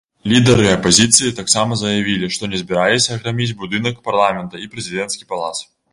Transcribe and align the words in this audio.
Лідары 0.31 0.63
апазіцыі 0.75 1.35
таксама 1.39 1.77
заявілі, 1.83 2.29
што 2.37 2.49
не 2.53 2.61
збіраліся 2.63 3.19
граміць 3.21 3.51
будынак 3.65 4.03
парламента 4.09 4.55
і 4.65 4.71
прэзідэнцкі 4.73 5.29
палац. 5.37 5.57